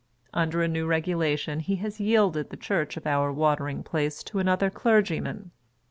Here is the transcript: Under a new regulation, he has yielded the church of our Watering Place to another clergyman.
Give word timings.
Under 0.33 0.63
a 0.63 0.67
new 0.67 0.87
regulation, 0.87 1.59
he 1.59 1.75
has 1.75 1.99
yielded 1.99 2.49
the 2.49 2.57
church 2.57 2.97
of 2.97 3.05
our 3.05 3.31
Watering 3.31 3.83
Place 3.83 4.23
to 4.23 4.39
another 4.39 4.71
clergyman. 4.71 5.51